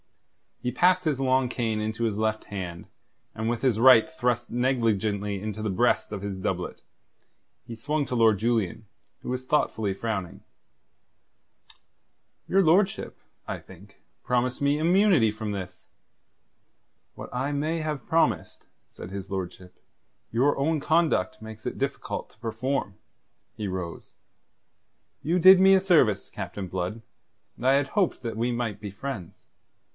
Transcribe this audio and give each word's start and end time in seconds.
He 0.63 0.71
passed 0.71 1.05
his 1.05 1.19
long 1.19 1.47
cane 1.49 1.79
into 1.79 2.03
his 2.03 2.17
left 2.17 2.45
hand, 2.45 2.85
and 3.33 3.49
with 3.49 3.63
his 3.63 3.79
right 3.79 4.11
thrust 4.11 4.51
negligently 4.51 5.39
into 5.41 5.61
the 5.61 5.69
breast 5.71 6.11
of 6.11 6.21
his 6.21 6.39
doublet, 6.39 6.81
he 7.65 7.75
swung 7.75 8.05
to 8.07 8.15
Lord 8.15 8.37
Julian, 8.37 8.85
who 9.21 9.29
was 9.29 9.45
thoughtfully 9.45 9.93
frowning. 9.93 10.41
"Your 12.47 12.63
lordship, 12.63 13.17
I 13.47 13.57
think, 13.59 14.01
promised 14.23 14.61
me 14.61 14.77
immunity 14.77 15.31
from 15.31 15.51
this." 15.51 15.89
"What 17.15 17.33
I 17.33 17.51
may 17.51 17.81
have 17.81 18.07
promised," 18.07 18.65
said 18.87 19.09
his 19.09 19.31
lordship, 19.31 19.79
"your 20.31 20.57
own 20.57 20.79
conduct 20.79 21.41
makes 21.41 21.65
it 21.65 21.79
difficult 21.79 22.31
to 22.31 22.39
perform." 22.39 22.95
He 23.55 23.67
rose. 23.67 24.13
"You 25.23 25.39
did 25.39 25.59
me 25.59 25.73
a 25.73 25.79
service, 25.79 26.29
Captain 26.29 26.67
Blood, 26.67 27.01
and 27.57 27.65
I 27.67 27.73
had 27.73 27.89
hoped 27.89 28.21
that 28.21 28.37
we 28.37 28.51
might 28.51 28.79
be 28.79 28.91
friends. 28.91 29.45